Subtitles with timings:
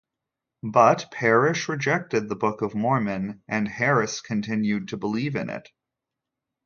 [0.63, 5.69] But Parrish rejected the Book of Mormon, and Harris continued to believe in it.